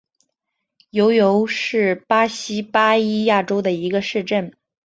[0.89, 4.51] 尤尤是巴西巴伊亚州的一个市镇。